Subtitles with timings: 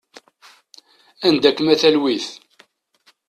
[1.27, 2.27] Anda-kem a talwit?